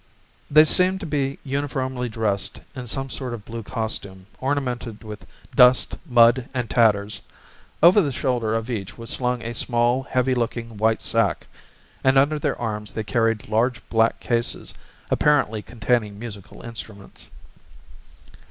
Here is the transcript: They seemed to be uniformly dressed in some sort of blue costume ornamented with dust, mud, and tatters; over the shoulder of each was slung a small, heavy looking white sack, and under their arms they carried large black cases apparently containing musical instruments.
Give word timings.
They 0.49 0.65
seemed 0.65 0.99
to 1.01 1.05
be 1.05 1.37
uniformly 1.43 2.09
dressed 2.09 2.61
in 2.75 2.87
some 2.87 3.07
sort 3.11 3.35
of 3.35 3.45
blue 3.45 3.61
costume 3.61 4.25
ornamented 4.39 5.03
with 5.03 5.27
dust, 5.55 5.95
mud, 6.07 6.49
and 6.55 6.67
tatters; 6.67 7.21
over 7.83 8.01
the 8.01 8.11
shoulder 8.11 8.55
of 8.55 8.67
each 8.71 8.97
was 8.97 9.11
slung 9.11 9.43
a 9.43 9.53
small, 9.53 10.01
heavy 10.09 10.33
looking 10.33 10.75
white 10.77 11.03
sack, 11.03 11.45
and 12.03 12.17
under 12.17 12.39
their 12.39 12.59
arms 12.59 12.93
they 12.93 13.03
carried 13.03 13.47
large 13.47 13.87
black 13.89 14.19
cases 14.19 14.73
apparently 15.11 15.61
containing 15.61 16.17
musical 16.17 16.63
instruments. 16.63 17.29